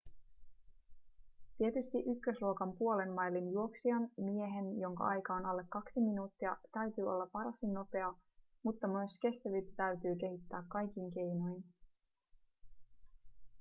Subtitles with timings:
[1.57, 7.73] tietysti ykkösluokan puolen mailin juoksijan miehen jonka aika on alle kaksi minuuttia täytyy olla varsin
[7.73, 8.13] nopea
[8.63, 11.63] mutta myös kestävyyttä täytyy kehittää kaikin keinoin